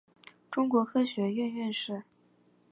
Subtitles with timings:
[0.49, 2.01] 中国科学院院士。